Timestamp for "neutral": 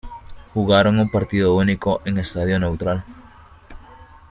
2.57-3.03